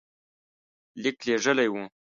لیک 1.01 1.17
لېږلی 1.27 1.67
وو. 1.73 1.83